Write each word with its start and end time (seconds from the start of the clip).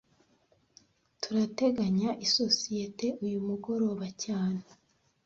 Turateganya 1.21 2.09
isosiyete 2.25 3.05
uyu 3.25 3.39
mugoroba 3.47 4.05
cyane 4.23 4.63